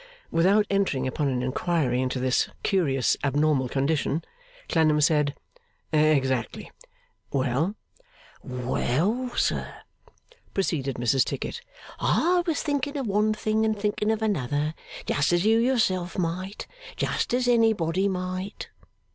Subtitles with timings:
[0.31, 4.23] Without entering upon an inquiry into this curious abnormal condition,
[4.67, 5.35] Clennam said,
[5.93, 6.71] 'Exactly.
[7.31, 7.75] Well?'
[8.41, 9.75] 'Well, sir,'
[10.55, 11.61] proceeded Mrs Tickit,
[11.99, 14.73] 'I was thinking of one thing and thinking of another,
[15.05, 16.65] just as you yourself might.
[16.97, 18.69] Just as anybody might.